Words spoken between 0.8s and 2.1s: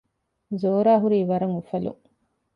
ހުރީ ވަރަށް އުފަލުން